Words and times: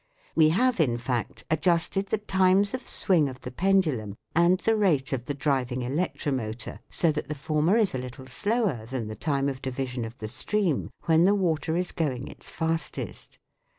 We 0.33 0.49
have, 0.49 0.79
in 0.79 0.97
fact, 0.97 1.43
adjusted 1.51 2.07
the 2.07 2.17
times 2.17 2.73
of 2.73 2.81
swing 2.81 3.29
of 3.29 3.41
the 3.41 3.51
pendulum 3.51 4.15
and 4.33 4.57
the 4.59 4.75
rate 4.75 5.13
of 5.13 5.25
the 5.25 5.35
driving 5.35 5.81
electromotor 5.83 6.79
so 6.89 7.11
that 7.11 7.27
the 7.27 7.35
former 7.35 7.77
is 7.77 7.93
a 7.93 7.99
little 7.99 8.25
slower 8.25 8.87
than 8.87 9.09
the 9.09 9.15
time 9.15 9.47
of 9.47 9.61
division 9.61 10.03
of 10.03 10.17
the 10.17 10.27
stream 10.27 10.89
when 11.03 11.25
the 11.25 11.35
water 11.35 11.75
is 11.75 11.91
going 11.91 12.27
its 12.29 12.49
fastest. 12.49 13.37